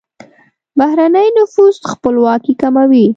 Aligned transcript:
بهرنی 0.79 1.27
نفوذ 1.39 1.75
خپلواکي 1.91 2.53
کموي. 2.61 3.05